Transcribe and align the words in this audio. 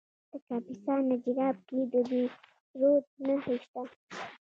د 0.29 0.31
کاپیسا 0.47 0.93
په 1.01 1.05
نجراب 1.09 1.55
کې 1.67 1.79
د 1.91 1.95
بیروج 2.09 3.03
نښې 3.25 3.55
شته. 3.63 3.81